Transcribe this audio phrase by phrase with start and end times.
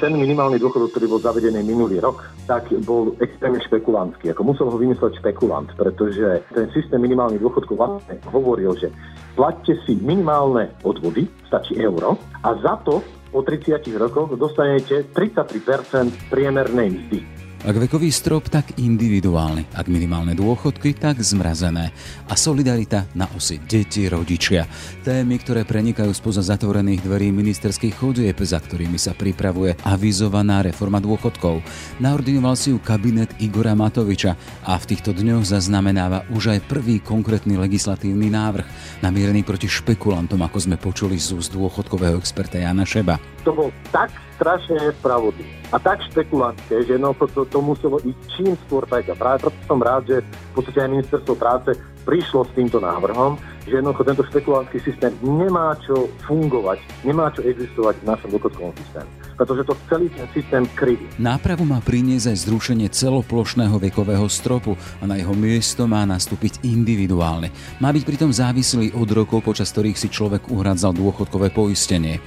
[0.00, 4.32] ten minimálny dôchodok, ktorý bol zavedený minulý rok, tak bol extrémne špekulantský.
[4.32, 8.88] Ako musel ho vymysleť špekulant, pretože ten systém minimálnych dôchodkov vlastne hovoril, že
[9.36, 16.88] platte si minimálne odvody, stačí euro, a za to po 30 rokoch dostanete 33% priemernej
[16.90, 17.39] mzdy.
[17.60, 19.76] Ak vekový strop, tak individuálny.
[19.76, 21.92] Ak minimálne dôchodky, tak zmrazené.
[22.24, 24.64] A solidarita na osi deti, rodičia.
[25.04, 31.60] Témy, ktoré prenikajú spoza zatvorených dverí ministerských chodieb, za ktorými sa pripravuje avizovaná reforma dôchodkov.
[32.00, 37.60] Naordinoval si ju kabinet Igora Matoviča a v týchto dňoch zaznamenáva už aj prvý konkrétny
[37.60, 38.64] legislatívny návrh,
[39.04, 43.20] namierený proti špekulantom, ako sme počuli z úst dôchodkového experta Jana Šeba.
[43.44, 48.52] To bol tak strašne nespravodlivé a tak špekulantské, že no, to, to muselo ísť čím
[48.66, 49.06] skôr tak.
[49.06, 51.70] A práve preto som rád, že v podstate aj ministerstvo práce
[52.02, 53.38] prišlo s týmto návrhom,
[53.70, 59.10] že jednoducho tento špekulantský systém nemá čo fungovať, nemá čo existovať v našom dôchodkovom systéme.
[59.38, 61.06] Pretože to celý ten systém kriví.
[61.22, 67.54] Nápravu má priniesť aj zrušenie celoplošného vekového stropu a na jeho miesto má nastúpiť individuálne.
[67.78, 72.18] Má byť pritom závislý od rokov, počas ktorých si človek uhradzal dôchodkové poistenie.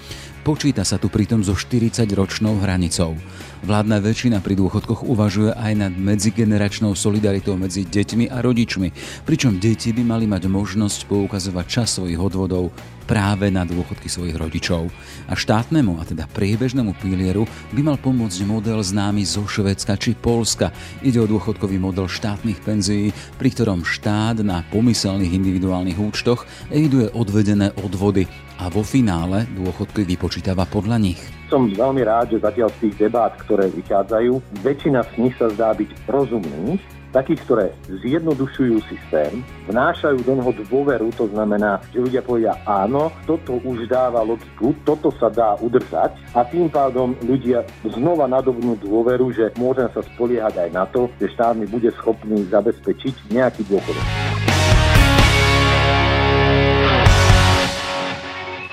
[0.44, 3.16] Počíta sa tu pritom so 40-ročnou hranicou.
[3.64, 8.92] Vládna väčšina pri dôchodkoch uvažuje aj nad medzigeneračnou solidaritou medzi deťmi a rodičmi,
[9.24, 12.76] pričom deti by mali mať možnosť poukazovať čas svojich odvodov
[13.08, 14.92] práve na dôchodky svojich rodičov.
[15.32, 20.76] A štátnemu, a teda priebežnému pilieru, by mal pomôcť model známy zo Švedska či Polska.
[21.08, 27.72] Ide o dôchodkový model štátnych penzií, pri ktorom štát na pomyselných individuálnych účtoch eviduje odvedené
[27.80, 28.28] odvody
[28.60, 31.22] a vo finále dôchodky vypočítava podľa nich.
[31.50, 35.74] Som veľmi rád, že zatiaľ z tých debát, ktoré vychádzajú, väčšina z nich sa zdá
[35.78, 36.82] byť rozumných,
[37.14, 37.66] takých, ktoré
[38.02, 44.26] zjednodušujú systém, vnášajú do neho dôveru, to znamená, že ľudia povedia áno, toto už dáva
[44.26, 50.02] logiku, toto sa dá udržať a tým pádom ľudia znova nadobnú dôveru, že môžem sa
[50.02, 54.23] spoliehať aj na to, že štát mi bude schopný zabezpečiť nejaký dôchodok.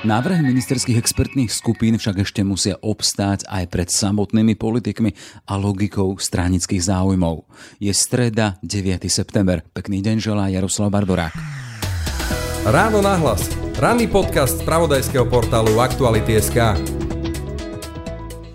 [0.01, 5.13] Návrhy ministerských expertných skupín však ešte musia obstáť aj pred samotnými politikmi
[5.45, 7.45] a logikou stranických záujmov.
[7.85, 9.05] Je streda 9.
[9.13, 9.61] september.
[9.61, 11.37] Pekný deň želá Jaroslav Barborák.
[12.65, 13.45] Ráno nahlas.
[13.77, 17.00] Ranný podcast z pravodajského portálu Aktuality.sk.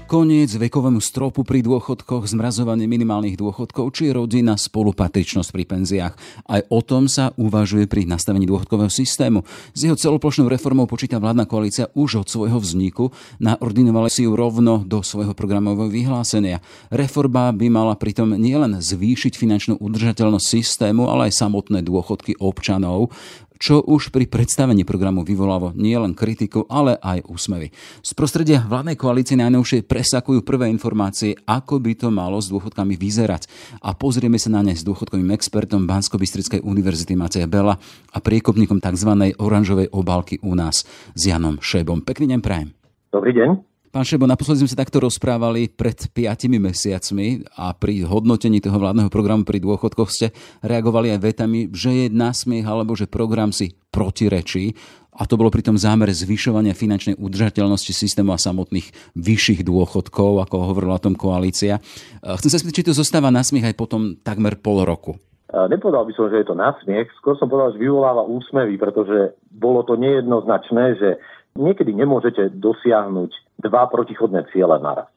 [0.05, 6.13] Koniec vekovému stropu pri dôchodkoch, zmrazovanie minimálnych dôchodkov či rodina spolupatričnosť pri penziách.
[6.45, 9.41] Aj o tom sa uvažuje pri nastavení dôchodkového systému.
[9.73, 13.09] S jeho celoplošnou reformou počíta vládna koalícia už od svojho vzniku,
[13.41, 16.61] naordinovali si ju rovno do svojho programového vyhlásenia.
[16.93, 23.09] Reforma by mala pritom nielen zvýšiť finančnú udržateľnosť systému, ale aj samotné dôchodky občanov
[23.57, 27.71] čo už pri predstavení programu vyvolalo nielen kritiku, ale aj úsmevy.
[28.01, 33.47] Z prostredia vládnej koalície najnovšie presakujú prvé informácie, ako by to malo s dôchodkami vyzerať.
[33.83, 36.17] A pozrieme sa na ne s dôchodkovým expertom bansko
[36.63, 37.77] univerzity Mateja Bela
[38.11, 39.11] a priekopníkom tzv.
[39.37, 40.83] oranžovej obálky u nás
[41.13, 42.01] s Janom Šebom.
[42.01, 42.69] Pekný deň prajem.
[43.11, 43.74] Dobrý deň.
[43.95, 49.07] Pán Šebo, naposledy sme sa takto rozprávali pred piatimi mesiacmi a pri hodnotení toho vládneho
[49.07, 50.35] programu pri dôchodkoch ste
[50.67, 54.75] reagovali aj vetami, že je nasmiech alebo že program si protirečí
[55.15, 60.75] a to bolo pri tom zámere zvyšovania finančnej udržateľnosti systému a samotných vyšších dôchodkov, ako
[60.75, 61.79] hovorila o tom koalícia.
[62.19, 65.15] Chcem sa spýtať, či to zostáva nasmiech aj potom takmer pol roku.
[65.55, 69.87] Nepovedal by som, že je to nasmiech, skôr som povedal, že vyvoláva úsmevy, pretože bolo
[69.87, 71.09] to nejednoznačné, že
[71.55, 75.07] niekedy nemôžete dosiahnuť dva protichodné ciele naraz.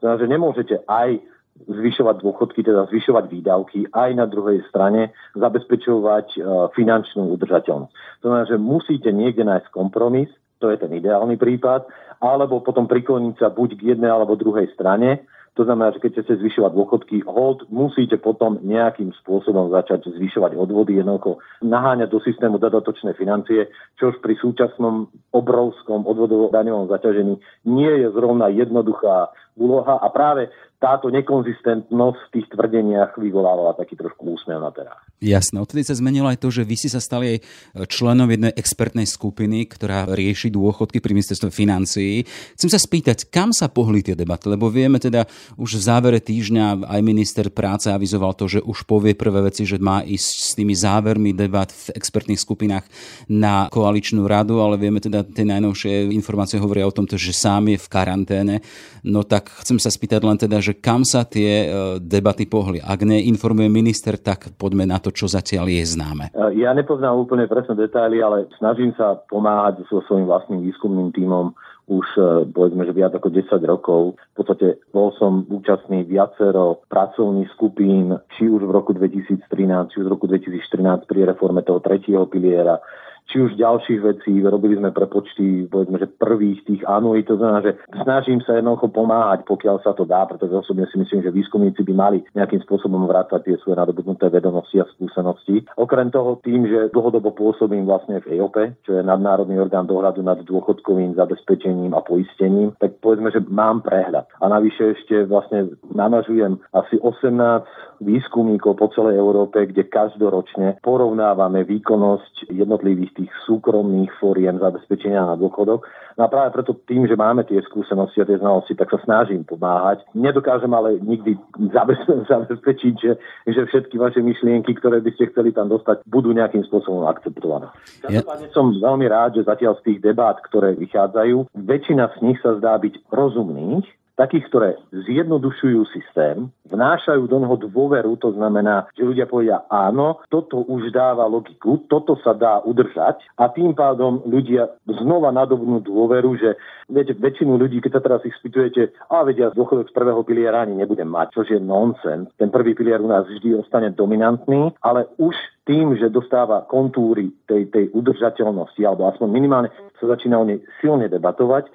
[0.00, 1.20] Znamená, že nemôžete aj
[1.56, 6.38] zvyšovať dôchodky, teda zvyšovať výdavky, aj na druhej strane zabezpečovať e,
[6.76, 7.92] finančnú udržateľnosť.
[8.20, 10.28] To znamená, že musíte niekde nájsť kompromis,
[10.60, 11.88] to je ten ideálny prípad,
[12.20, 15.24] alebo potom prikloniť sa buď k jednej alebo druhej strane
[15.56, 21.00] to znamená, že keď chcete zvyšovať dôchodky, hold, musíte potom nejakým spôsobom začať zvyšovať odvody,
[21.00, 27.92] jednoducho naháňať do systému dodatočné financie, čo už pri súčasnom obrovskom odvodovo daňovom zaťažení nie
[28.04, 34.60] je zrovna jednoduchá úloha a práve táto nekonzistentnosť v tých tvrdeniach vyvolávala taký trošku úsmev
[34.60, 35.00] na terách.
[35.24, 39.08] Jasné, odtedy sa zmenilo aj to, že vy si sa stali aj členom jednej expertnej
[39.08, 42.28] skupiny, ktorá rieši dôchodky pri ministerstve financií.
[42.60, 45.24] Chcem sa spýtať, kam sa pohli tie debaty, lebo vieme teda
[45.56, 49.80] už v závere týždňa aj minister práce avizoval to, že už povie prvé veci, že
[49.80, 52.84] má ísť s tými závermi debat v expertných skupinách
[53.32, 57.80] na koaličnú radu, ale vieme teda tie najnovšie informácie hovoria o tom, že sám je
[57.80, 58.56] v karanténe.
[59.00, 61.66] No tak chcem sa spýtať len teda, že kam sa tie e,
[62.02, 62.82] debaty pohli.
[62.82, 66.24] Ak neinformuje minister, tak poďme na to, čo zatiaľ je známe.
[66.34, 71.54] E, ja nepoznám úplne presné detaily, ale snažím sa pomáhať so svojím vlastným výskumným tímom
[71.86, 74.18] už e, povedzme, že viac ako 10 rokov.
[74.18, 79.46] V podstate bol som účastný viacero pracovných skupín, či už v roku 2013,
[79.94, 82.82] či už v roku 2014 pri reforme toho tretieho piliera,
[83.26, 87.72] či už ďalších vecí, robili sme prepočty, povedzme, že prvých tých anuí, to znamená, že
[88.06, 91.94] snažím sa jednoducho pomáhať, pokiaľ sa to dá, pretože osobne si myslím, že výskumníci by
[91.94, 95.66] mali nejakým spôsobom vrácať tie svoje nadobudnuté vedomosti a skúsenosti.
[95.74, 98.56] Okrem toho tým, že dlhodobo pôsobím vlastne v EOP,
[98.86, 104.30] čo je nadnárodný orgán dohľadu nad dôchodkovým zabezpečením a poistením, tak povedzme, že mám prehľad.
[104.38, 112.52] A navyše ešte vlastne manažujem asi 18 výskumníkov po celej Európe, kde každoročne porovnávame výkonnosť
[112.52, 115.86] jednotlivých tých súkromných fóriem zabezpečenia na dôchodok.
[116.16, 119.44] No a práve preto tým, že máme tie skúsenosti a tie znalosti, tak sa snažím
[119.44, 120.00] pomáhať.
[120.16, 121.36] Nedokážem ale nikdy
[122.32, 123.12] zabezpečiť, že,
[123.44, 127.68] že všetky vaše myšlienky, ktoré by ste chceli tam dostať, budú nejakým spôsobom akceptované.
[128.00, 132.56] Každopádne som veľmi rád, že zatiaľ z tých debát, ktoré vychádzajú, väčšina z nich sa
[132.56, 133.86] zdá byť rozumných,
[134.16, 140.64] takých, ktoré zjednodušujú systém, vnášajú do neho dôveru, to znamená, že ľudia povedia áno, toto
[140.64, 146.56] už dáva logiku, toto sa dá udržať a tým pádom ľudia znova nadobnú dôveru, že
[146.88, 150.80] viete, väčšinu ľudí, keď sa teraz ich spýtujete, a vedia, dôchodok z prvého piliera ani
[150.80, 152.32] nebudem mať, čo je nonsens.
[152.40, 155.36] Ten prvý pilier u nás vždy ostane dominantný, ale už
[155.66, 161.10] tým, že dostáva kontúry tej, tej udržateľnosti, alebo aspoň minimálne sa začína o nej silne
[161.10, 161.66] debatovať,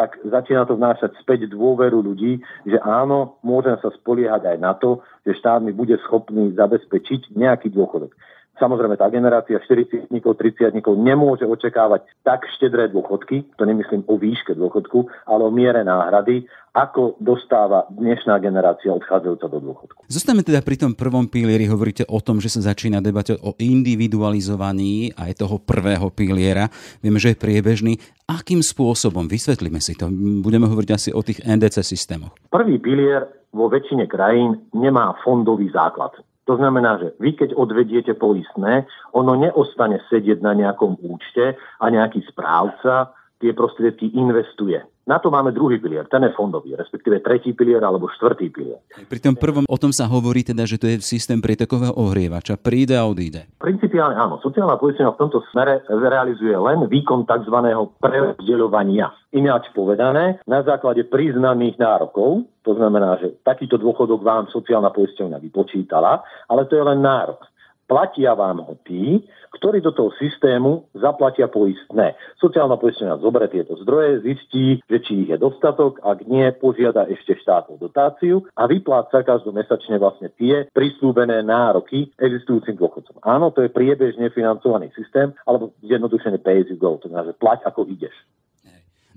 [0.00, 5.04] tak začína to vnášať späť dôveru ľudí, že áno, môžem sa spoliehať aj na to,
[5.28, 8.16] že štát mi bude schopný zabezpečiť nejaký dôchodok.
[8.60, 15.08] Samozrejme, tá generácia 40 30 nemôže očakávať tak štedré dôchodky, to nemyslím o výške dôchodku,
[15.24, 16.44] ale o miere náhrady,
[16.76, 20.00] ako dostáva dnešná generácia odchádzajúca do dôchodku.
[20.06, 25.16] Zostame teda pri tom prvom pilieri, hovoríte o tom, že sa začína debatovať o individualizovaní
[25.16, 26.68] aj toho prvého piliera.
[27.00, 27.96] Vieme, že je priebežný.
[28.28, 29.26] Akým spôsobom?
[29.26, 30.06] Vysvetlíme si to.
[30.44, 32.36] Budeme hovoriť asi o tých NDC systémoch.
[32.52, 36.14] Prvý pilier vo väčšine krajín nemá fondový základ.
[36.50, 38.82] To znamená, že vy keď odvediete poistné,
[39.14, 44.82] ono neostane sedieť na nejakom účte a nejaký správca tie prostriedky investuje.
[45.10, 48.78] Na to máme druhý pilier, ten je fondový, respektíve tretí pilier alebo štvrtý pilier.
[49.10, 52.94] Pri tom prvom o tom sa hovorí teda, že to je systém prietekového ohrievača, príde
[52.94, 53.50] a odíde.
[53.58, 57.56] Principiálne áno, sociálna poistenia v tomto smere realizuje len výkon tzv.
[57.98, 59.10] prerozdeľovania.
[59.34, 66.22] Ináč povedané, na základe priznaných nárokov, to znamená, že takýto dôchodok vám sociálna poistenia vypočítala,
[66.46, 67.49] ale to je len nárok
[67.90, 69.26] platia vám ho tí,
[69.58, 72.14] ktorí do toho systému zaplatia poistné.
[72.38, 77.34] Sociálna poistenia zoberie tieto zdroje, zistí, že či ich je dostatok, ak nie, požiada ešte
[77.42, 83.18] štátnu dotáciu a vypláca každomesačne vlastne tie prislúbené nároky existujúcim dôchodcom.
[83.26, 87.42] Áno, to je priebežne financovaný systém, alebo zjednodušené pay as you go, to znamená, že
[87.42, 88.14] plať ako ideš.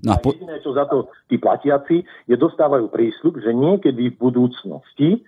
[0.04, 0.34] No a, po...
[0.36, 5.24] jediné, čo za to tí platiaci, je dostávajú prísľub, že niekedy v budúcnosti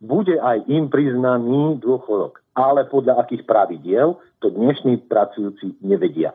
[0.00, 2.44] bude aj im priznaný dôchodok.
[2.56, 6.32] Ale podľa akých pravidiel, to dnešní pracujúci nevedia.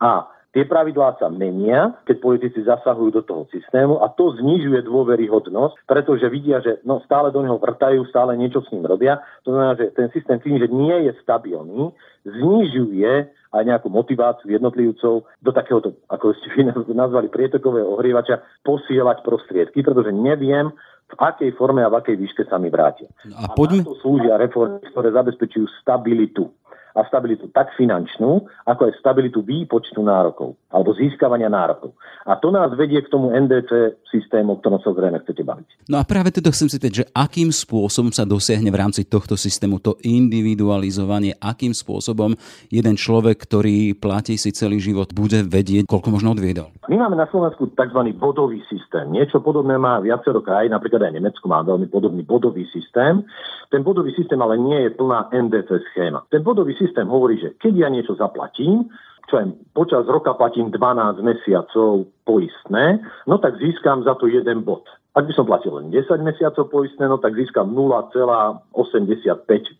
[0.00, 5.88] A tie pravidlá sa menia, keď politici zasahujú do toho systému a to znižuje dôveryhodnosť,
[5.88, 9.20] pretože vidia, že no, stále do neho vrtajú, stále niečo s ním robia.
[9.44, 11.92] To znamená, že ten systém tým, že nie je stabilný,
[12.28, 13.12] znižuje
[13.52, 16.64] aj nejakú motiváciu jednotlivcov do takéhoto, ako ste
[16.96, 20.72] nazvali, prietokového ohrievača, posielať prostriedky, pretože neviem,
[21.12, 23.06] v akej forme a v akej výške sa mi vrátia.
[23.28, 23.84] No a, poďme...
[23.84, 26.48] a na to slúžia reformy, ktoré zabezpečujú stabilitu
[26.92, 31.92] a stabilitu tak finančnú, ako aj stabilitu výpočtu nárokov alebo získavania nárokov.
[32.24, 35.68] A to nás vedie k tomu NDC systému, o ktorom sa zrejme chcete baviť.
[35.88, 39.36] No a práve teda chcem si teď, že akým spôsobom sa dosiahne v rámci tohto
[39.36, 42.36] systému to individualizovanie, akým spôsobom
[42.72, 46.72] jeden človek, ktorý platí si celý život, bude vedieť, koľko možno odviedol.
[46.88, 48.00] My máme na Slovensku tzv.
[48.16, 49.12] bodový systém.
[49.12, 53.24] Niečo podobné má viacero krajín, napríklad aj Nemecko má veľmi podobný bodový systém.
[53.72, 56.28] Ten bodový systém ale nie je plná NDC schéma.
[56.28, 58.92] Ten bodový systém hovorí, že keď ja niečo zaplatím,
[59.32, 64.84] čo aj počas roka platím 12 mesiacov poistné, no tak získam za to jeden bod.
[65.16, 68.76] Ak by som platil len 10 mesiacov poistné, no tak získam 0,85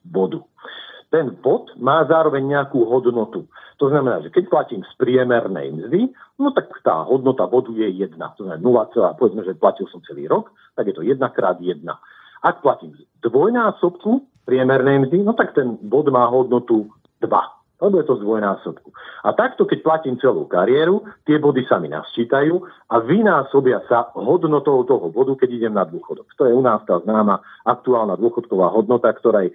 [0.09, 0.41] bodu.
[1.13, 3.45] Ten bod má zároveň nejakú hodnotu.
[3.77, 6.09] To znamená, že keď platím z priemernej mzdy,
[6.41, 8.17] no tak tá hodnota bodu je 1.
[8.17, 11.85] To znamená 0, povedzme, že platil som celý rok, tak je to 1 krát 1.
[12.43, 16.91] Ak platím dvojnásobku priemernej mzdy, no tak ten bod má hodnotu
[17.23, 17.31] 2
[17.83, 18.95] lebo je to dvojnásobku.
[19.27, 22.63] A takto, keď platím celú kariéru, tie body sa mi nasčítajú
[22.95, 26.31] a vynásobia sa hodnotou toho bodu, keď idem na dôchodok.
[26.39, 29.51] To je u nás tá známa aktuálna dôchodková hodnota, ktorá,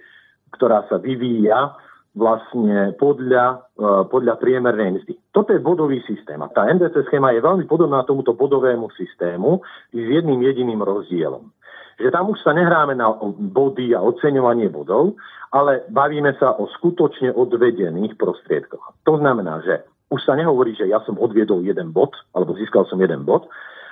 [0.52, 1.72] ktorá sa vyvíja
[2.12, 5.14] vlastne podľa, e, podľa priemernej mzdy.
[5.32, 9.62] Toto je bodový systém a tá NDC schéma je veľmi podobná tomuto bodovému systému
[9.94, 11.48] s jedným jediným rozdielom.
[11.98, 13.10] Že tam už sa nehráme na
[13.52, 15.18] body a oceňovanie bodov,
[15.50, 19.02] ale bavíme sa o skutočne odvedených prostriedkoch.
[19.02, 22.96] To znamená, že už sa nehovorí, že ja som odviedol jeden bod, alebo získal som
[23.02, 23.50] jeden bod,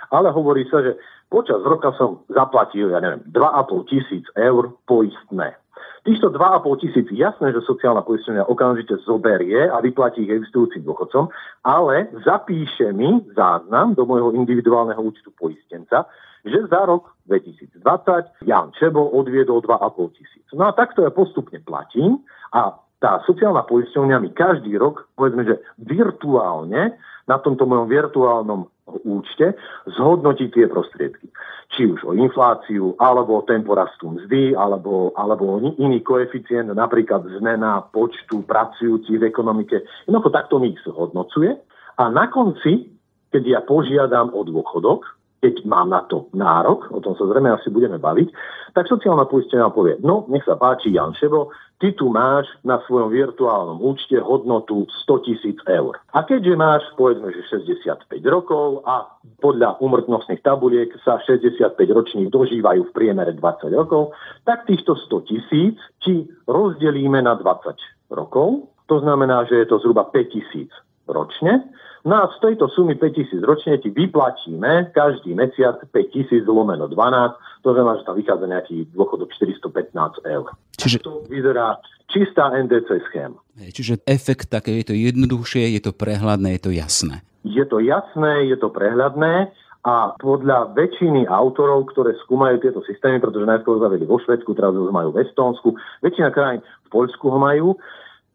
[0.08, 0.96] ale hovorí sa, že
[1.28, 5.58] počas roka som zaplatil, ja neviem, 2,5 tisíc eur poistné.
[6.06, 11.26] Týchto 2,5 tisíc, jasné, že sociálna poistenia okamžite zoberie a vyplatí ich existujúcim dôchodcom,
[11.66, 16.06] ale zapíše mi záznam do môjho individuálneho účtu poistenca,
[16.46, 20.46] že za rok 2020 Jan Čebo odviedol 2,5 tisíc.
[20.54, 22.22] No a takto ja postupne platím
[22.54, 28.70] a tá sociálna poisťovňa mi každý rok, povedzme, že virtuálne na tomto mojom virtuálnom
[29.02, 29.58] účte
[29.98, 31.26] zhodnotí tie prostriedky.
[31.74, 37.82] Či už o infláciu, alebo o tempo rastu mzdy, alebo, alebo iný koeficient, napríklad zmena
[37.90, 39.82] počtu pracujúcich v ekonomike.
[40.06, 41.58] Jednoducho takto mi ich zhodnocuje.
[41.98, 42.86] A na konci,
[43.34, 45.15] keď ja požiadam o dôchodok,
[45.46, 48.34] keď mám na to nárok, o tom sa zrejme asi budeme baviť,
[48.74, 53.14] tak sociálna poistenia povie, no nech sa páči Jan Ševo, ty tu máš na svojom
[53.14, 55.94] virtuálnom účte hodnotu 100 tisíc eur.
[56.10, 59.06] A keďže máš, povedzme, že 65 rokov a
[59.38, 64.10] podľa umrtnostných tabuliek sa 65 ročných dožívajú v priemere 20 rokov,
[64.42, 68.66] tak týchto 100 tisíc ti rozdelíme na 20 rokov.
[68.90, 70.74] To znamená, že je to zhruba 5 tisíc
[71.06, 71.62] ročne
[72.06, 77.75] No a z tejto sumy 5000 ročne ti vyplatíme každý mesiac 5000 lomeno 12, to
[77.75, 80.46] znamená, že tam vychádza nejaký dôchodok 415 eur.
[80.78, 81.02] Čiže...
[81.02, 83.42] To vyzerá čistá NDC schéma.
[83.58, 87.26] Čiže efekt také je to jednoduchšie, je to prehľadné, je to jasné.
[87.42, 89.50] Je to jasné, je to prehľadné
[89.86, 94.90] a podľa väčšiny autorov, ktoré skúmajú tieto systémy, pretože najskôr zavedli vo Švedsku, teraz ho
[94.90, 97.78] majú v Estónsku, väčšina krajín v Poľsku ho majú,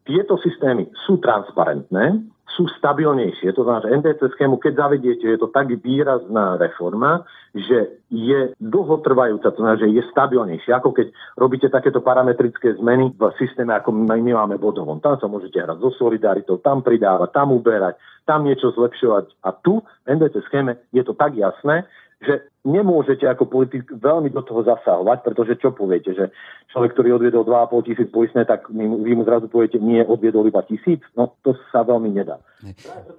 [0.05, 3.55] tieto systémy sú transparentné, sú stabilnejšie.
[3.55, 7.23] To znamená, že NDC schému, keď zavediete, je to tak výrazná reforma,
[7.55, 10.71] že je dlhotrvajúca, to znamená, že je stabilnejšie.
[10.75, 14.99] Ako keď robíte takéto parametrické zmeny v systéme, ako my, my máme bodovom.
[14.99, 17.95] Tam sa môžete hrať so solidaritou, tam pridávať, tam uberať,
[18.27, 19.31] tam niečo zlepšovať.
[19.47, 21.87] A tu v NDC schéme je to tak jasné,
[22.21, 26.29] že nemôžete ako politik veľmi do toho zasahovať, pretože čo poviete, že
[26.69, 31.01] človek, ktorý odviedol 2,5 tisíc poistné, tak vy mu zrazu poviete, nie, odviedol iba tisíc,
[31.17, 32.37] no to sa veľmi nedá.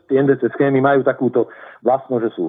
[0.07, 1.51] Tie NDC schémy majú takúto
[1.83, 2.45] vlastnosť, že sú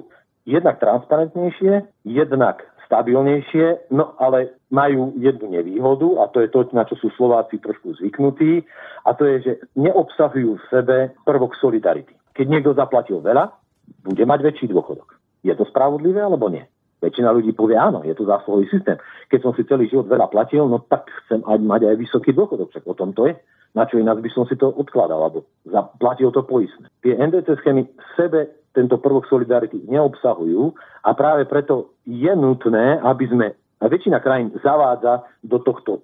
[0.46, 6.94] jednak transparentnejšie, jednak stabilnejšie, no ale majú jednu nevýhodu a to je to, na čo
[7.00, 8.62] sú Slováci trošku zvyknutí
[9.02, 10.96] a to je, že neobsahujú v sebe
[11.26, 12.14] prvok solidarity.
[12.36, 13.50] Keď niekto zaplatil veľa,
[14.04, 15.13] bude mať väčší dôchodok.
[15.44, 16.64] Je to spravodlivé alebo nie?
[17.04, 18.96] Väčšina ľudí povie áno, je to zásluhový systém.
[19.28, 22.72] Keď som si celý život veľa platil, no tak chcem aj mať aj vysoký dôchodok,
[22.72, 23.36] však o tom to je.
[23.76, 26.88] Na čo inak by som si to odkladal, alebo zaplatil to poistné.
[27.04, 28.40] Tie NDC schémy v sebe
[28.72, 30.72] tento prvok solidarity neobsahujú
[31.04, 33.46] a práve preto je nutné, aby sme
[33.84, 36.00] a väčšina krajín zavádza do, tohto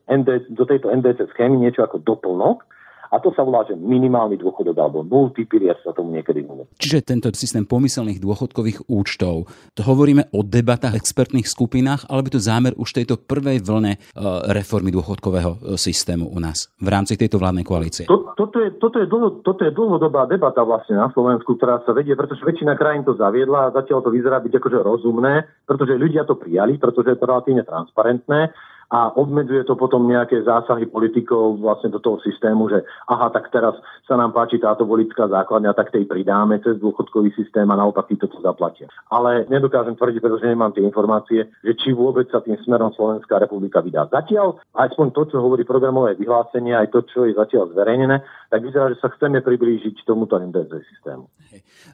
[0.52, 2.68] do tejto NDC schémy niečo ako doplnok,
[3.10, 6.70] a to sa volá, že minimálny dôchodok alebo multipilier sa tomu niekedy hovorí.
[6.78, 12.70] Čiže tento systém pomyselných dôchodkových účtov, to hovoríme o debatách, expertných skupinách, alebo to zámer
[12.78, 13.98] už tejto prvej vlne e,
[14.54, 18.06] reformy dôchodkového e, systému u nás v rámci tejto vládnej koalície?
[18.06, 21.90] To, toto, je, toto, je dlho, toto je dlhodobá debata vlastne na Slovensku, ktorá sa
[21.90, 26.22] vedie, pretože väčšina krajín to zaviedla a zatiaľ to vyzerá byť akože rozumné, pretože ľudia
[26.22, 28.54] to prijali, pretože je to relatívne transparentné
[28.90, 33.78] a obmedzuje to potom nejaké zásahy politikov vlastne do toho systému, že aha, tak teraz
[34.04, 38.26] sa nám páči táto voličská základňa, tak tej pridáme cez dôchodkový systém a naopak títo
[38.26, 38.90] to zaplatia.
[39.14, 43.78] Ale nedokážem tvrdiť, pretože nemám tie informácie, že či vôbec sa tým smerom Slovenská republika
[43.78, 44.10] vydá.
[44.10, 48.90] Zatiaľ, aspoň to, čo hovorí programové vyhlásenie, aj to, čo je zatiaľ zverejnené, tak vyzerá,
[48.90, 51.30] že sa chceme priblížiť tomuto NDZ systému.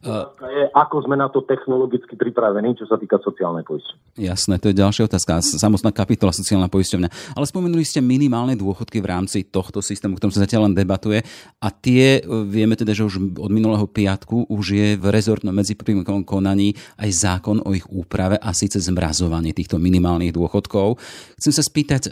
[0.04, 4.16] Uh, je, ako sme na to technologicky pripravení, čo sa týka sociálnej poisťovne.
[4.16, 5.44] Jasné, to je ďalšia otázka.
[5.44, 7.36] Samostná kapitola sociálna poisťovňa.
[7.36, 11.20] Ale spomenuli ste minimálne dôchodky v rámci tohto systému, ktorom sa zatiaľ len debatuje.
[11.60, 16.24] A tie, e, vieme teda, že už od minulého piatku už je v rezortnom medziprýmkovom
[16.24, 20.96] konaní aj zákon o ich úprave a síce zmrazovanie týchto minimálnych dôchodkov.
[21.40, 22.10] Chcem sa spýtať, e,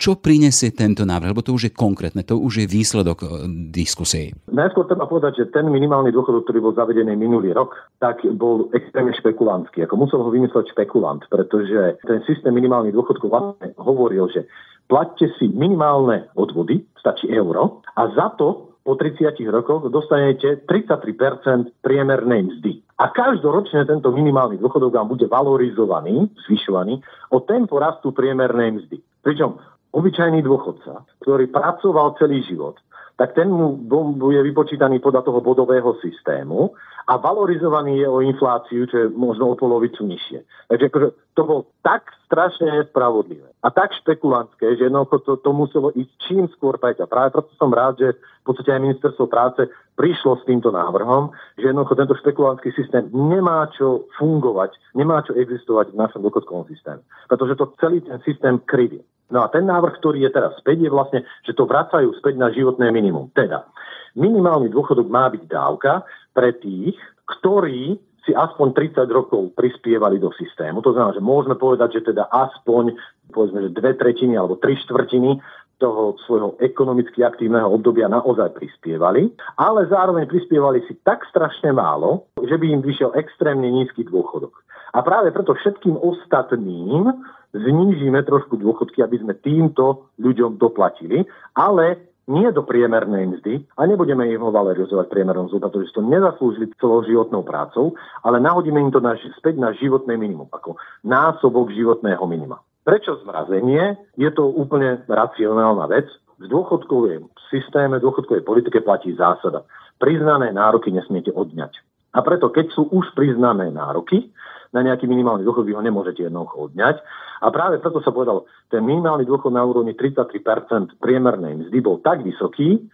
[0.00, 3.28] čo prinesie tento návrh, lebo to už je konkrétne, to už je výsledok e,
[3.68, 4.32] diskusii.
[4.50, 9.12] Najskôr treba povedať, že ten minimálny dôchodok, ktorý bol zavedený minulý rok, tak bol extrémne
[9.12, 9.84] špekulantský.
[9.84, 14.46] Ako musel ho vymysleť špekulant, pretože ten systém minimálnych dôchodkov vlastne hovoril, že
[14.86, 22.40] platte si minimálne odvody, stačí euro, a za to po 30 rokoch dostanete 33% priemernej
[22.46, 22.72] mzdy.
[23.02, 27.02] A každoročne tento minimálny dôchodok vám bude valorizovaný, zvyšovaný
[27.34, 28.96] o tempo rastu priemernej mzdy.
[29.26, 29.58] Pričom
[29.90, 32.78] obyčajný dôchodca, ktorý pracoval celý život,
[33.16, 33.80] tak ten mu
[34.12, 36.76] bude vypočítaný podľa toho bodového systému
[37.08, 40.68] a valorizovaný je o infláciu, čo je možno o polovicu nižšie.
[40.68, 45.88] Takže akože to bolo tak strašne nespravodlivé a tak špekulantské, že jednoducho to, to muselo
[45.96, 47.00] ísť čím skôr preč.
[47.00, 49.64] A práve preto som rád, že v podstate aj ministerstvo práce
[49.96, 55.96] prišlo s týmto návrhom, že jednoducho tento špekulantský systém nemá čo fungovať, nemá čo existovať
[55.96, 57.00] v našom dôchodkovom systéme.
[57.26, 59.02] Pretože to celý ten systém krivie.
[59.30, 62.50] No a ten návrh, ktorý je teraz späť, je vlastne, že to vracajú späť na
[62.54, 63.30] životné minimum.
[63.34, 63.66] Teda,
[64.14, 66.94] minimálny dôchodok má byť dávka pre tých,
[67.26, 70.82] ktorí si aspoň 30 rokov prispievali do systému.
[70.82, 72.98] To znamená, že môžeme povedať, že teda aspoň
[73.30, 75.38] povedzme, že dve tretiny alebo tri štvrtiny
[75.76, 79.28] toho svojho ekonomicky aktívneho obdobia naozaj prispievali,
[79.60, 84.65] ale zároveň prispievali si tak strašne málo, že by im vyšiel extrémne nízky dôchodok.
[84.94, 87.10] A práve preto všetkým ostatným
[87.56, 91.24] znížime trošku dôchodky, aby sme týmto ľuďom doplatili,
[91.56, 96.74] ale nie do priemernej mzdy a nebudeme im ho valorizovať priemernou mzdu, pretože to nezaslúžili
[96.82, 97.94] celoživotnou prácou,
[98.26, 100.74] ale nahodíme im to na, späť na životné minimum, ako
[101.06, 102.58] násobok životného minima.
[102.82, 103.98] Prečo zmrazenie?
[104.18, 106.06] Je to úplne racionálna vec.
[106.36, 109.66] V dôchodkovej systéme, dôchodkovej politike platí zásada.
[109.96, 111.78] Priznané nároky nesmiete odňať.
[112.12, 114.30] A preto, keď sú už priznané nároky,
[114.76, 117.00] na nejaký minimálny dôchod vy ho nemôžete jednoducho odňať.
[117.40, 122.20] A práve preto sa povedal, ten minimálny dôchod na úrovni 33% priemernej mzdy bol tak
[122.20, 122.84] vysoký,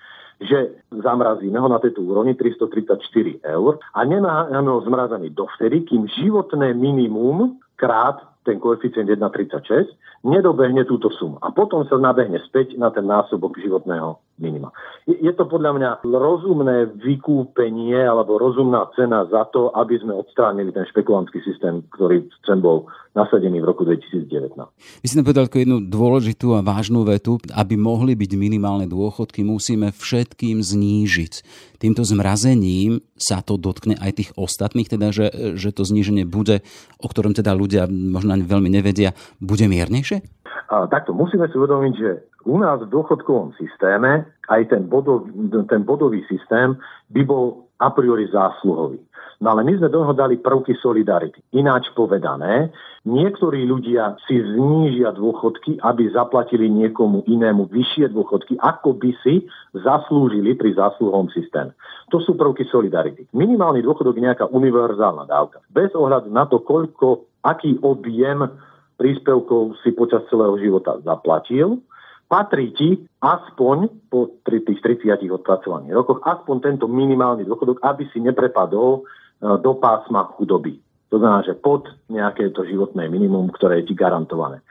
[0.43, 2.99] že zamrazíme ho na tejto úrovni 334
[3.47, 11.11] eur a nemáme ho zmrazený dovtedy, kým životné minimum krát ten koeficient 1,36 nedobehne túto
[11.19, 11.39] sumu.
[11.43, 14.71] A potom sa nabehne späť na ten násobok životného minima.
[15.07, 20.87] Je, to podľa mňa rozumné vykúpenie alebo rozumná cena za to, aby sme odstránili ten
[20.87, 24.57] špekulantský systém, ktorý sem bol nasadený v roku 2019.
[25.05, 27.37] Vy ste povedal jednu dôležitú a vážnu vetu.
[27.53, 31.35] Aby mohli byť minimálne dôchodky, musíme všetkým znížiť.
[31.77, 35.27] Týmto zmrazením sa to dotkne aj tých ostatných, teda že,
[35.59, 36.65] že to zníženie bude,
[36.99, 40.25] o ktorom teda ľudia možno veľmi nevedia, bude miernejšie?
[40.73, 42.11] A, takto musíme si uvedomiť, že
[42.49, 45.29] u nás v dôchodkovom systéme aj ten, bodov,
[45.69, 46.73] ten bodový systém
[47.13, 48.97] by bol a priori zásluhový.
[49.43, 51.43] No ale my sme do dali prvky solidarity.
[51.59, 52.71] Ináč povedané,
[53.03, 59.43] niektorí ľudia si znížia dôchodky, aby zaplatili niekomu inému vyššie dôchodky, ako by si
[59.75, 61.75] zaslúžili pri zásluhovom systéme.
[62.15, 63.27] To sú prvky solidarity.
[63.35, 65.59] Minimálny dôchodok je nejaká univerzálna dávka.
[65.75, 68.47] Bez ohľadu na to, koľko, aký objem
[68.95, 71.83] príspevkov si počas celého života zaplatil,
[72.31, 79.03] patrí ti aspoň po tých 30 odpracovaných rokoch, aspoň tento minimálny dôchodok, aby si neprepadol
[79.43, 80.79] do pásma chudoby.
[81.11, 84.63] To znamená, že pod nejaké to životné minimum, ktoré je ti garantované.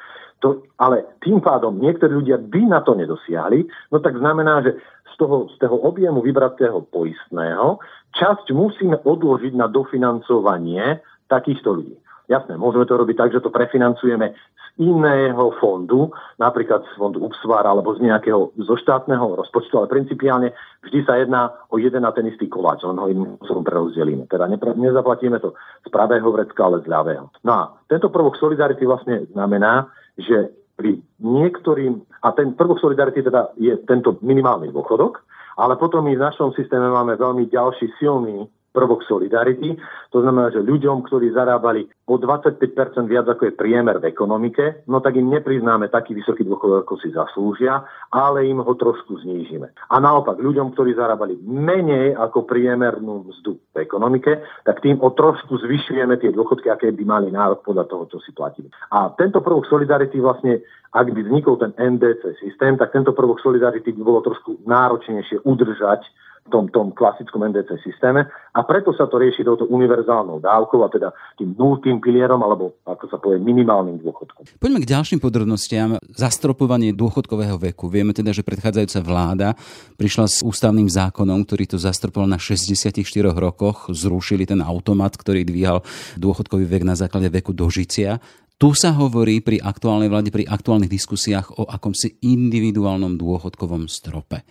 [0.42, 4.74] To, ale tým pádom niektorí ľudia by na to nedosiahli, no tak znamená, že
[5.14, 7.78] z toho, z toho objemu vybratého poistného
[8.18, 10.98] časť musíme odložiť na dofinancovanie
[11.30, 11.94] takýchto ľudí.
[12.30, 17.68] Jasné, môžeme to robiť tak, že to prefinancujeme z iného fondu, napríklad z fondu UPSVAR
[17.68, 20.56] alebo z nejakého zo štátneho rozpočtu, ale principiálne
[20.86, 24.32] vždy sa jedná o jeden a ten istý koláč, len ho iným spôsobom prerozdelíme.
[24.32, 27.28] Teda nezaplatíme to z pravého vrecka, ale z ľavého.
[27.44, 33.54] No a tento prvok solidarity vlastne znamená, že pri niektorým, a ten prvok solidarity teda
[33.60, 35.22] je tento minimálny dôchodok,
[35.60, 39.76] ale potom my v našom systéme máme veľmi ďalší silný prvok solidarity.
[40.16, 45.04] To znamená, že ľuďom, ktorí zarábali o 25% viac ako je priemer v ekonomike, no
[45.04, 49.72] tak im nepriznáme taký vysoký dôchodok, ako si zaslúžia, ale im ho trošku znížime.
[49.92, 55.60] A naopak, ľuďom, ktorí zarábali menej ako priemernú mzdu v ekonomike, tak tým o trošku
[55.62, 58.72] zvyšujeme tie dôchodky, aké by mali nárok podľa toho, čo si platili.
[58.92, 63.96] A tento prvok solidarity vlastne ak by vznikol ten NDC systém, tak tento prvok solidarity
[63.96, 66.04] by bolo trošku náročnejšie udržať
[66.50, 71.10] tom, tom klasickom NDC systéme a preto sa to rieši touto univerzálnou dávkou a teda
[71.38, 74.58] tým nultým pilierom alebo ako sa povie minimálnym dôchodkom.
[74.58, 76.02] Poďme k ďalším podrobnostiam.
[76.12, 77.88] Zastropovanie dôchodkového veku.
[77.88, 79.50] Vieme teda, že predchádzajúca vláda
[79.96, 82.98] prišla s ústavným zákonom, ktorý to zastropoval na 64
[83.32, 83.88] rokoch.
[83.94, 85.86] Zrušili ten automat, ktorý dvíhal
[86.18, 88.18] dôchodkový vek na základe veku dožicia.
[88.62, 94.46] Tu sa hovorí pri aktuálnej vláde, pri aktuálnych diskusiách o akomsi individuálnom dôchodkovom strope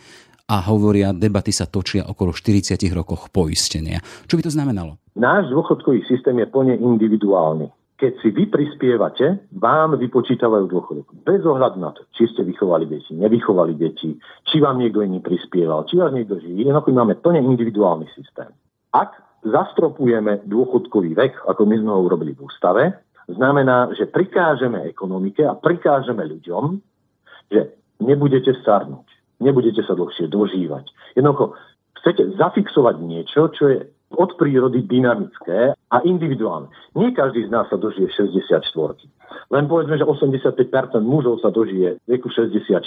[0.50, 4.02] a hovoria, debaty sa točia okolo 40 rokoch poistenia.
[4.26, 4.98] Čo by to znamenalo?
[5.14, 7.70] Náš dôchodkový systém je plne individuálny.
[8.00, 11.06] Keď si vy prispievate, vám vypočítavajú dôchodok.
[11.22, 14.16] Bez ohľadu na to, či ste vychovali deti, nevychovali deti,
[14.48, 16.64] či vám niekto iný prispieval, či vás niekto živí.
[16.64, 18.48] Jednoducho máme plne individuálny systém.
[18.90, 25.44] Ak zastropujeme dôchodkový vek, ako my sme ho urobili v ústave, znamená, že prikážeme ekonomike
[25.44, 26.80] a prikážeme ľuďom,
[27.52, 30.87] že nebudete starnúť nebudete sa dlhšie dožívať.
[31.16, 31.57] Jednoducho,
[32.00, 33.79] chcete zafixovať niečo, čo je
[34.11, 36.66] od prírody dynamické a individuálne.
[36.98, 38.66] Nie každý z nás sa dožije 64.
[39.55, 42.83] Len povedzme, že 85% mužov sa dožije veku 64.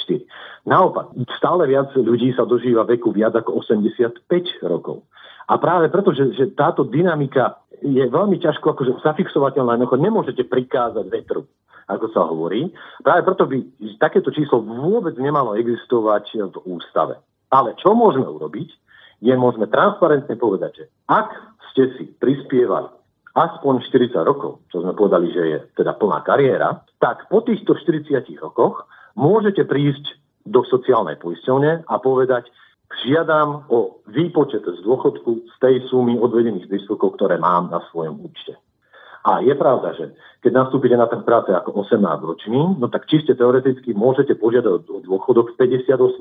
[0.68, 4.28] Naopak, stále viac ľudí sa dožíva veku viac ako 85
[4.68, 5.08] rokov.
[5.48, 11.48] A práve preto, že, že táto dynamika je veľmi ťažko akože zafixovateľná, nemôžete prikázať vetru
[11.88, 12.72] ako sa hovorí.
[13.04, 13.58] Práve preto by
[14.00, 17.20] takéto číslo vôbec nemalo existovať v ústave.
[17.54, 18.84] Ale čo môžeme urobiť?
[19.24, 21.32] je môžeme transparentne povedať, že ak
[21.72, 22.92] ste si prispievali
[23.40, 28.20] aspoň 40 rokov, čo sme povedali, že je teda plná kariéra, tak po týchto 40
[28.44, 28.84] rokoch
[29.16, 32.52] môžete prísť do sociálnej poisťovne a povedať,
[33.08, 38.60] žiadam o výpočet z dôchodku z tej sumy odvedených príspevkov, ktoré mám na svojom účte.
[39.24, 40.12] A je pravda, že
[40.44, 45.00] keď nastúpite na ten práce ako 18 ročný, no tak čiste teoreticky môžete požiadať o
[45.00, 46.20] dôchodok v 58.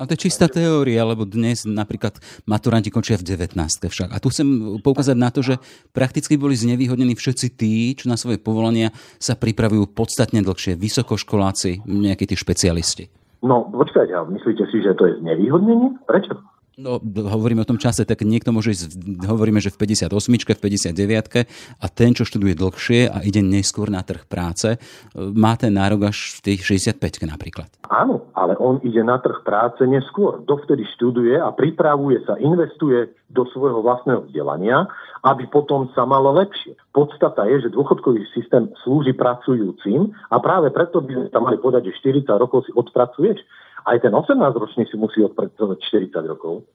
[0.00, 2.16] Ale to je čistá teória, lebo dnes napríklad
[2.48, 3.52] maturanti končia v 19.
[3.92, 4.08] však.
[4.08, 5.60] A tu chcem poukázať na to, že
[5.92, 8.88] prakticky boli znevýhodnení všetci tí, čo na svoje povolania
[9.20, 10.80] sa pripravujú podstatne dlhšie.
[10.80, 13.12] Vysokoškoláci, nejakí tí špecialisti.
[13.44, 16.00] No, počkajte, myslíte si, že to je znevýhodnenie?
[16.08, 16.40] Prečo?
[16.80, 18.96] No, hovoríme o tom čase, tak niekto môže ísť,
[19.28, 20.08] hovoríme, že v 58,
[20.56, 21.44] v 59
[21.76, 24.80] a ten, čo študuje dlhšie a ide neskôr na trh práce,
[25.12, 26.64] má ten nárok až v tých
[26.96, 27.68] 65 napríklad.
[27.92, 30.40] Áno, ale on ide na trh práce neskôr.
[30.48, 34.88] Dovtedy študuje a pripravuje sa, investuje do svojho vlastného vzdelania,
[35.28, 36.72] aby potom sa malo lepšie.
[36.96, 41.92] Podstata je, že dôchodkový systém slúži pracujúcim a práve preto by sme tam mali povedať,
[41.92, 43.44] že 40 rokov si odpracuješ
[43.86, 45.78] aj ten 18-ročný si musí odpracovať
[46.12, 46.66] 40 rokov.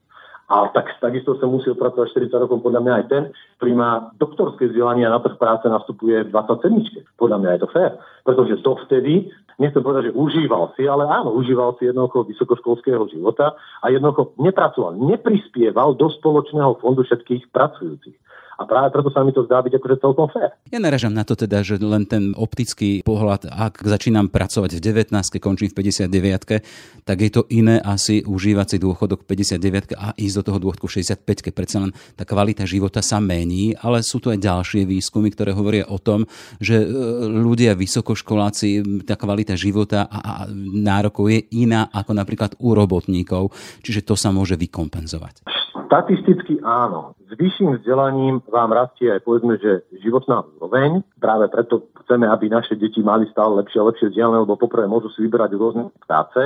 [0.47, 3.23] A tak, takisto sa musí odpracovať 40 rokov, podľa mňa aj ten,
[3.59, 7.19] ktorý má doktorské vzdelanie a na trh práce nastupuje v 27.
[7.19, 7.91] Podľa mňa je to fér.
[8.23, 9.27] Pretože dovtedy,
[9.59, 14.95] nechcem povedať, že užíval si, ale áno, užíval si jednoducho vysokoškolského života a jednoducho nepracoval,
[14.95, 18.15] neprispieval do spoločného fondu všetkých pracujúcich.
[18.57, 20.49] A práve preto sa mi to zdá byť akože celkom fér.
[20.73, 25.13] Ja naražam na to teda, že len ten optický pohľad, ak začínam pracovať v 19,
[25.37, 26.65] končím v 59,
[27.05, 30.89] tak je to iné asi užívať si dôchodok v 59 a ísť do toho dôchodku
[30.89, 35.29] v 65, predsa len tá kvalita života sa mení, ale sú tu aj ďalšie výskumy,
[35.37, 36.25] ktoré hovoria o tom,
[36.57, 36.85] že e,
[37.29, 43.53] ľudia vysokoškoláci, tá kvalita života a nárokov je iná ako napríklad u robotníkov,
[43.85, 45.45] čiže to sa môže vykompenzovať.
[45.85, 47.13] Statisticky áno.
[47.27, 51.05] S vyšším vzdelaním vám rastie aj povedzme, že životná úroveň.
[51.21, 55.11] Práve preto chceme, aby naše deti mali stále lepšie a lepšie vzdelanie, lebo poprvé môžu
[55.13, 56.39] si vyberať rôzne práce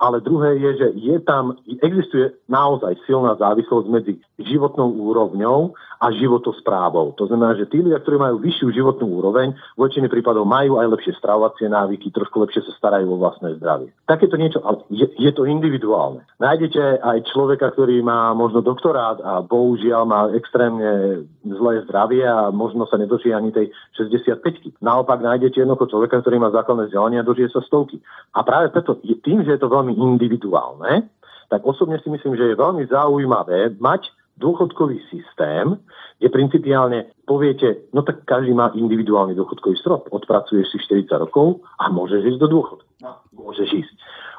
[0.00, 7.14] ale druhé je, že je tam, existuje naozaj silná závislosť medzi životnou úrovňou a životosprávou.
[7.16, 10.90] To znamená, že tí ľudia, ktorí majú vyššiu životnú úroveň, v väčšine prípadov majú aj
[10.90, 13.92] lepšie stravovacie návyky, trošku lepšie sa starajú o vlastné zdravie.
[14.08, 16.24] Takéto niečo, ale je, je to individuálne.
[16.40, 22.88] Nájdete aj človeka, ktorý má možno doktorát a bohužiaľ má extrémne zlé zdravie a možno
[22.88, 27.52] sa nedožije ani tej 65 Naopak nájdete jednoducho človeka, ktorý má základné vzdelanie a dožije
[27.52, 28.00] sa stovky.
[28.32, 31.12] A práve preto, tým, že je to veľmi veľmi individuálne,
[31.52, 34.08] tak osobne si myslím, že je veľmi zaujímavé mať
[34.40, 35.76] dôchodkový systém,
[36.18, 40.08] kde principiálne poviete, no tak každý má individuálny dôchodkový strop.
[40.10, 42.88] Odpracuješ si 40 rokov a môžeš ísť do dôchodku.
[43.04, 43.94] No, môžeš ísť.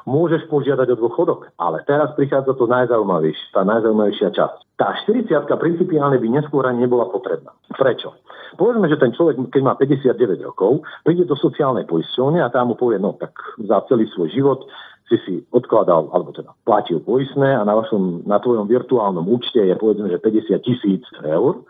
[0.06, 4.56] Môžeš požiadať o dôchodok, ale teraz prichádza to najzaujímavejšia, tá najzaujímavejšia časť.
[4.78, 7.50] Tá 40 principiálne by neskôr ani nebola potrebná.
[7.74, 8.14] Prečo?
[8.54, 12.74] Povedzme, že ten človek, keď má 59 rokov, príde do sociálnej poisťovne a tam mu
[12.78, 14.60] povie, no tak za celý svoj život
[15.06, 19.74] si si odkladal, alebo teda platil poistné a na, vašom, na tvojom virtuálnom účte je
[19.78, 21.62] povedzme, že 50 tisíc eur.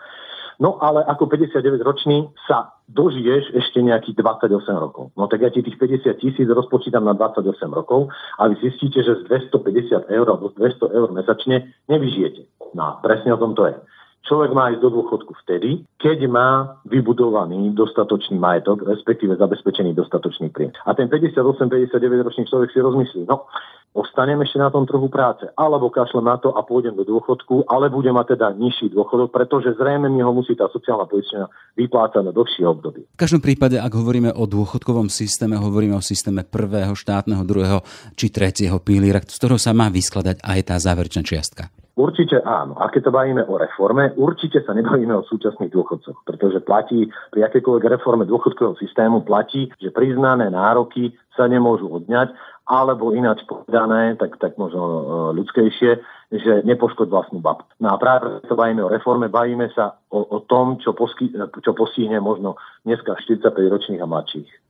[0.56, 5.12] No ale ako 59 ročný sa dožiješ ešte nejakých 28 rokov.
[5.12, 7.44] No tak ja ti tých 50 tisíc rozpočítam na 28
[7.76, 8.08] rokov
[8.40, 12.72] a vy zistíte, že z 250 eur alebo 200 eur mesačne nevyžijete.
[12.72, 13.76] No presne o tom to je.
[14.26, 20.74] Človek má ísť do dôchodku vtedy, keď má vybudovaný dostatočný majetok, respektíve zabezpečený dostatočný príjem.
[20.82, 23.46] A ten 58-59 ročný človek si rozmyslí, no,
[23.94, 27.86] ostanem ešte na tom trhu práce, alebo kašlem na to a pôjdem do dôchodku, ale
[27.86, 31.46] budem mať teda nižší dôchodok, pretože zrejme mi ho musí tá sociálna poistenia
[31.78, 33.06] vyplácať na dlhšie obdobie.
[33.06, 37.86] V každom prípade, ak hovoríme o dôchodkovom systéme, hovoríme o systéme prvého, štátneho, druhého
[38.18, 41.70] či tretieho piliera, z ktorého sa má vyskladať aj tá záverečná čiastka.
[41.96, 42.76] Určite áno.
[42.76, 47.48] A keď sa bavíme o reforme, určite sa nebavíme o súčasných dôchodcoch, pretože platí pri
[47.48, 52.36] akékoľvek reforme dôchodkového systému platí, že priznané nároky sa nemôžu odňať,
[52.68, 55.00] alebo ináč povedané, tak, tak možno e,
[55.40, 55.90] ľudskejšie,
[56.36, 57.64] že nepoškod vlastnú bab.
[57.80, 61.72] No a práve sa bavíme o reforme, bavíme sa o, o tom, čo, posky, čo
[61.72, 64.65] postihne možno dneska 45 ročných a mladších.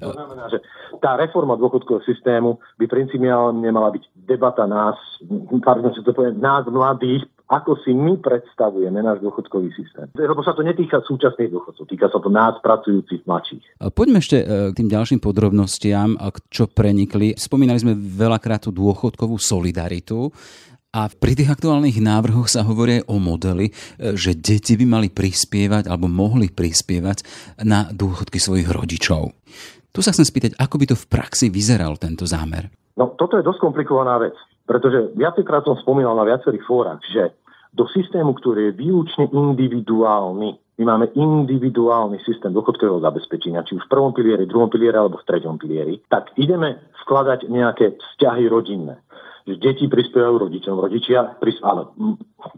[0.00, 0.64] To znamená, že
[1.00, 4.96] tá reforma dôchodkového systému by principiálne mala byť debata nás,
[5.60, 10.10] pardon, že to poviem, nás mladých, ako si my predstavujeme náš dôchodkový systém.
[10.18, 13.86] Lebo sa to netýka súčasných dôchodcov, týka sa to nás, pracujúcich mladších.
[13.94, 14.44] Poďme ešte e,
[14.74, 16.18] k tým ďalším podrobnostiam,
[16.50, 17.38] čo prenikli.
[17.38, 20.34] Spomínali sme veľakrát tú dôchodkovú solidaritu.
[20.96, 25.92] A pri tých aktuálnych návrhoch sa hovorí o modeli, e, že deti by mali prispievať
[25.92, 27.20] alebo mohli prispievať
[27.68, 29.36] na dôchodky svojich rodičov.
[29.92, 32.72] Tu sa chcem spýtať, ako by to v praxi vyzeral tento zámer?
[32.96, 34.32] No, toto je dosť komplikovaná vec.
[34.64, 37.28] Pretože viacejkrát som spomínal na viacerých fórach, že
[37.76, 43.92] do systému, ktorý je výlučne individuálny, my máme individuálny systém dôchodkového zabezpečenia, či už v
[43.92, 48.96] prvom pilieri, druhom pilieri alebo v treťom pilieri, tak ideme skladať nejaké vzťahy rodinné.
[49.46, 51.86] Že deti prispievajú rodičom, rodičia, pris- ale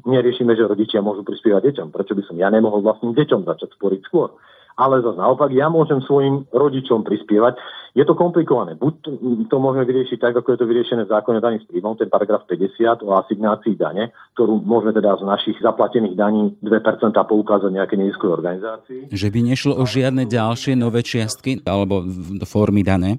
[0.08, 1.92] neriešime, že rodičia môžu prispievať deťom.
[1.92, 4.32] Prečo by som ja nemohol vlastným deťom začať sporiť skôr?
[4.78, 7.58] ale zase naopak ja môžem svojim rodičom prispievať.
[7.98, 8.78] Je to komplikované.
[8.78, 9.10] Buď
[9.50, 13.02] to môžeme vyriešiť tak, ako je to vyriešené v zákone s príjmom, ten paragraf 50
[13.02, 19.00] o asignácii dane, ktorú môžeme teda z našich zaplatených daní 2% poukázať nejaké nízkej organizácii.
[19.10, 22.06] Že by nešlo o žiadne ďalšie nové čiastky alebo
[22.46, 23.18] formy dane?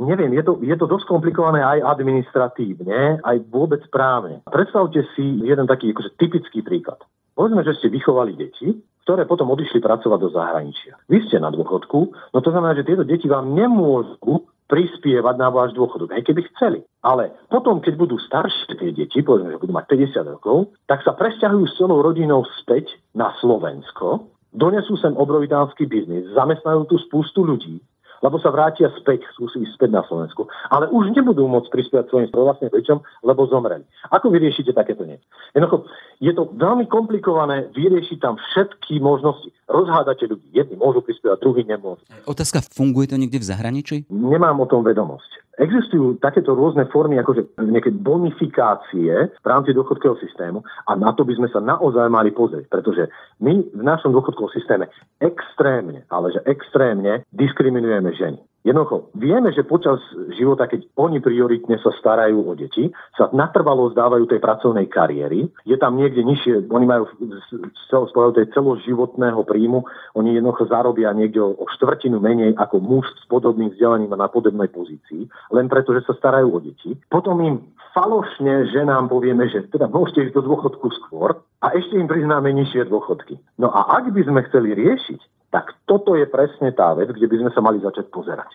[0.00, 4.42] Neviem, je to, je to dosť komplikované aj administratívne, aj vôbec právne.
[4.48, 6.98] Predstavte si jeden taký akože typický príklad.
[7.34, 10.96] Povedzme, že ste vychovali deti ktoré potom odišli pracovať do zahraničia.
[11.12, 11.98] Vy ste na dôchodku,
[12.32, 16.80] no to znamená, že tieto deti vám nemôžu prispievať na váš dôchodok, aj keby chceli.
[17.04, 21.12] Ale potom, keď budú staršie tie deti, povedzme, že budú mať 50 rokov, tak sa
[21.12, 27.84] presťahujú s celou rodinou späť na Slovensko, donesú sem obrovitánsky biznis, zamestnajú tu spustu ľudí,
[28.22, 30.46] lebo sa vrátia späť, chcú si späť na Slovensku.
[30.70, 33.86] Ale už nebudú môcť prispievať svojim vlastným rodičom, lebo zomreli.
[34.12, 35.24] Ako vyriešite takéto niečo?
[35.56, 35.88] Jednoducho,
[36.20, 39.50] je to veľmi komplikované vyriešiť tam všetky možnosti.
[39.66, 40.46] Rozhádate ľudí.
[40.52, 42.04] Jedni môžu prispievať, druhí nemôžu.
[42.28, 43.96] Otázka, funguje to niekde v zahraničí?
[44.12, 45.44] Nemám o tom vedomosť.
[45.54, 51.34] Existujú takéto rôzne formy, akože nejaké bonifikácie v rámci dôchodkového systému a na to by
[51.38, 53.06] sme sa naozaj mali pozrieť, pretože
[53.38, 54.90] my v našom dôchodkovom systéme
[55.22, 58.38] extrémne, ale že extrémne diskriminujeme ženy.
[58.64, 60.00] Jednoducho, vieme, že počas
[60.40, 65.52] života, keď oni prioritne sa starajú o deti, sa natrvalo zdávajú tej pracovnej kariéry.
[65.68, 69.84] Je tam niekde nižšie, oni majú z tej celoživotného príjmu,
[70.16, 74.72] oni jednoducho zarobia niekde o štvrtinu menej ako muž s podobným vzdelaním a na podobnej
[74.72, 76.96] pozícii, len preto, že sa starajú o deti.
[77.12, 77.60] Potom im
[77.92, 82.88] falošne ženám povieme, že teda môžete ísť do dôchodku skôr a ešte im priznáme nižšie
[82.88, 83.36] dôchodky.
[83.60, 85.20] No a ak by sme chceli riešiť
[85.54, 88.50] tak toto je presne tá vec, kde by sme sa mali začať pozerať.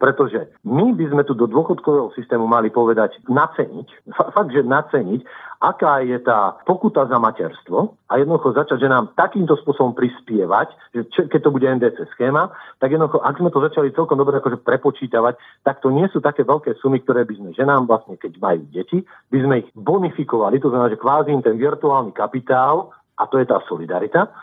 [0.00, 5.20] Pretože my by sme tu do dôchodkového systému mali povedať, naceniť, fakt, že naceniť,
[5.62, 11.00] aká je tá pokuta za materstvo a jednoducho začať, že nám takýmto spôsobom prispievať, že
[11.06, 12.50] čo, keď to bude NDC schéma,
[12.82, 16.42] tak jednoducho, ak sme to začali celkom dobre akože prepočítavať, tak to nie sú také
[16.42, 20.72] veľké sumy, ktoré by sme ženám vlastne, keď majú deti, by sme ich bonifikovali, to
[20.72, 22.90] znamená, že kvázi ten virtuálny kapitál
[23.20, 24.34] a to je tá solidarita,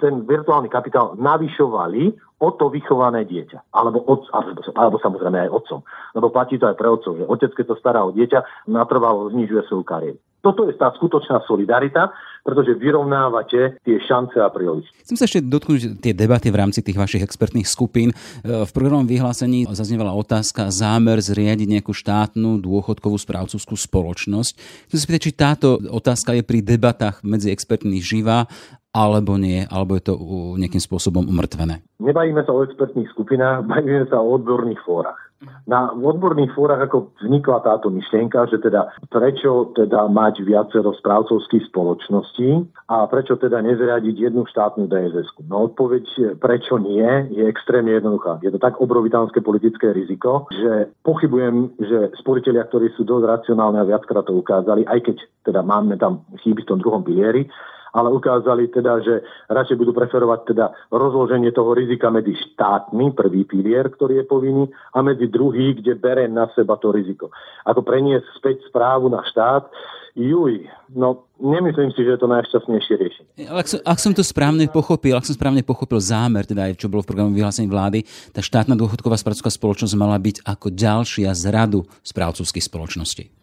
[0.00, 3.68] ten virtuálny kapitál navyšovali o to vychované dieťa.
[3.76, 5.84] Alebo, od, alebo, alebo samozrejme aj otcom.
[6.16, 9.68] Lebo platí to aj pre otcov, že otec, keď to stará o dieťa, natrvalo znižuje
[9.68, 10.18] svoju kariéru.
[10.40, 14.88] Toto je tá skutočná solidarita, pretože vyrovnávate tie šance a priority.
[15.04, 18.08] Chcem sa ešte dotknúť tie debaty v rámci tých vašich expertných skupín.
[18.08, 24.52] E, v programovom vyhlásení zaznievala otázka zámer zriadiť nejakú štátnu dôchodkovú správcovskú spoločnosť.
[24.88, 28.48] Chcem sa spýtať, či táto otázka je pri debatách medzi expertmi živá
[28.90, 30.14] alebo nie, alebo je to
[30.58, 31.86] nejakým spôsobom umrtvené?
[32.02, 35.18] Nebavíme sa o expertných skupinách, bavíme sa o odborných fórach.
[35.64, 42.68] Na odborných fórach ako vznikla táto myšlienka, že teda prečo teda mať viacero správcovských spoločností
[42.92, 45.32] a prečo teda nezriadiť jednu štátnu dss.
[45.48, 48.44] No odpoveď prečo nie je extrémne jednoduchá.
[48.44, 53.88] Je to tak obrovitánske politické riziko, že pochybujem, že sporiteľia, ktorí sú dosť racionálne a
[53.88, 55.16] viackrát to ukázali, aj keď
[55.48, 57.48] teda máme tam chyby v tom druhom pilieri,
[57.94, 63.90] ale ukázali teda, že radšej budú preferovať teda rozloženie toho rizika medzi štátmi, prvý pilier,
[63.90, 67.30] ktorý je povinný, a medzi druhý, kde bere na seba to riziko.
[67.66, 69.70] Ako preniesť späť správu na štát,
[70.14, 73.32] juj, no nemyslím si, že je to najšťastnejšie riešenie.
[73.50, 76.90] Ak som, ak som to správne pochopil, ak som správne pochopil zámer, teda aj čo
[76.90, 78.02] bolo v programu vyhlásení vlády,
[78.34, 83.39] tá štátna dôchodková správcovská spoločnosť mala byť ako ďalšia z radu správcovských spoločností.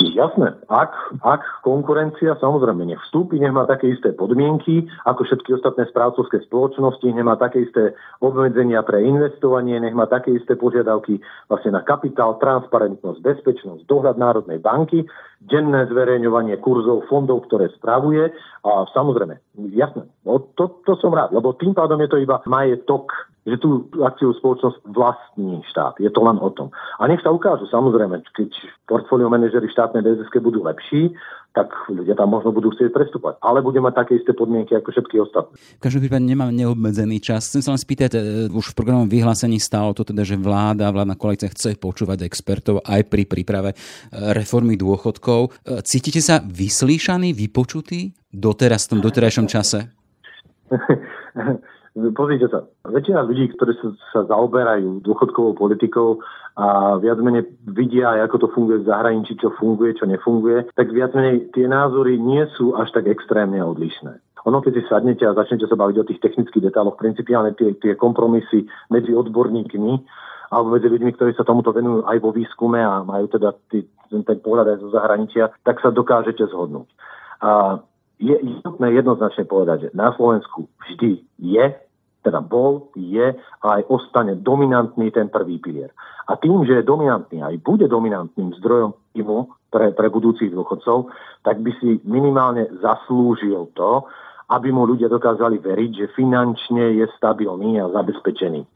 [0.00, 5.84] Jasné, ak, ak konkurencia samozrejme nech vstúpi, nech má také isté podmienky ako všetky ostatné
[5.92, 7.92] správcovské spoločnosti, nech má také isté
[8.24, 11.20] obmedzenia pre investovanie, nech má také isté požiadavky
[11.52, 15.04] vlastne na kapitál, transparentnosť, bezpečnosť, dohľad Národnej banky,
[15.44, 18.32] denné zverejňovanie kurzov fondov, ktoré spravuje.
[18.64, 19.36] A samozrejme,
[19.76, 23.12] jasné, no to, to som rád, lebo tým pádom je to iba majetok
[23.48, 25.96] že tú akciu spoločnosť vlastní štát.
[25.96, 26.68] Je to len o tom.
[27.00, 28.52] A nech sa ukážu, samozrejme, keď
[28.84, 31.16] portfólio manažery štátnej DZS budú lepší,
[31.50, 33.42] tak ľudia tam možno budú chcieť prestúpať.
[33.42, 35.58] Ale bude mať také isté podmienky ako všetky ostatní.
[35.58, 37.50] V každom prípade nemám neobmedzený čas.
[37.50, 38.18] Chcem sa len spýtať, e,
[38.54, 43.02] už v programom vyhlásení stálo to teda, že vláda, vládna koalícia chce počúvať expertov aj
[43.10, 43.76] pri príprave e,
[44.30, 45.50] reformy dôchodkov.
[45.66, 49.90] E, cítite sa vyslíšaní, vypočutí doteraz v tom doterajšom čase?
[51.90, 56.22] Pozrite sa, väčšina ľudí, ktorí sa, sa zaoberajú dôchodkovou politikou
[56.54, 61.10] a viac menej vidia, ako to funguje v zahraničí, čo funguje, čo nefunguje, tak viac
[61.18, 64.22] menej tie názory nie sú až tak extrémne odlišné.
[64.46, 67.98] Ono, keď si sadnete a začnete sa baviť o tých technických detailoch, principiálne tie, tie
[67.98, 69.92] kompromisy medzi odborníkmi
[70.50, 74.22] alebo medzi ľuďmi, ktorí sa tomuto venujú aj vo výskume a majú teda tý, ten,
[74.22, 76.88] ten pohľad aj zo zahraničia, tak sa dokážete zhodnúť.
[77.40, 77.82] A
[78.20, 81.64] je nutné jednoznačne povedať, že na Slovensku vždy je,
[82.20, 85.88] teda bol, je a aj ostane dominantný ten prvý pilier.
[86.28, 91.08] A tým, že je dominantný, aj bude dominantným zdrojom príjmu pre, pre budúcich dôchodcov,
[91.42, 94.04] tak by si minimálne zaslúžil to,
[94.50, 98.66] aby mu ľudia dokázali veriť, že finančne je stabilný a zabezpečený.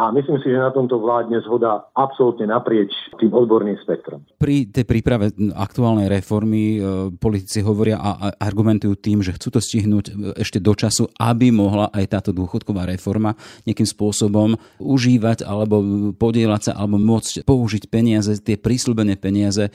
[0.00, 2.88] A myslím si, že na tomto vládne zhoda absolútne naprieč
[3.20, 4.22] tým odborným spektrom.
[4.40, 10.04] Pri tej príprave aktuálnej reformy e, politici hovoria a argumentujú tým, že chcú to stihnúť
[10.08, 13.36] e, ešte do času, aby mohla aj táto dôchodková reforma
[13.68, 15.82] nejakým spôsobom užívať alebo
[16.16, 19.70] podielať sa alebo môcť použiť peniaze, tie prísľubené peniaze e,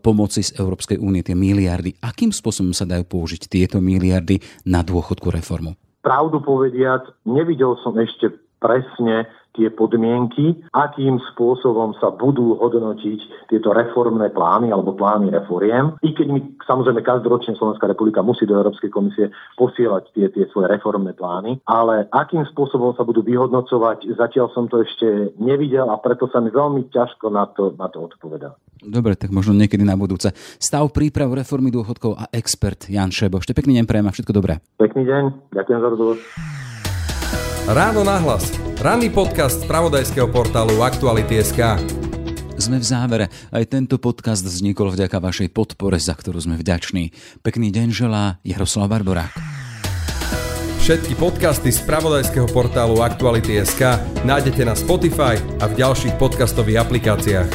[0.00, 1.94] pomoci z Európskej únie, tie miliardy.
[2.00, 5.76] Akým spôsobom sa dajú použiť tieto miliardy na dôchodku reformu?
[6.00, 14.30] Pravdu povediac, nevidel som ešte presne tie podmienky, akým spôsobom sa budú hodnotiť tieto reformné
[14.30, 15.98] plány alebo plány reforiem.
[16.06, 20.70] I keď mi samozrejme každoročne Slovenská republika musí do Európskej komisie posielať tie, tie svoje
[20.70, 26.30] reformné plány, ale akým spôsobom sa budú vyhodnocovať, zatiaľ som to ešte nevidel a preto
[26.30, 28.54] sa mi veľmi ťažko na to, na to odpovedal.
[28.78, 30.30] Dobre, tak možno niekedy na budúce.
[30.62, 33.42] Stav príprav reformy dôchodkov a expert Jan Šebo.
[33.42, 34.62] Ešte pekný deň prejem a všetko dobré.
[34.78, 36.16] Pekný deň, ďakujem za rozhovor.
[37.68, 38.67] Ráno nahlas.
[38.78, 41.82] Ranný podcast z pravodajského portálu Aktuality.sk.
[42.62, 43.26] Sme v závere.
[43.50, 47.10] Aj tento podcast vznikol vďaka vašej podpore, za ktorú sme vďační.
[47.42, 49.34] Pekný deň želá Jaroslav Barborák.
[50.78, 57.50] Všetky podcasty z pravodajského portálu Aktuality.sk nájdete na Spotify a v ďalších podcastových aplikáciách.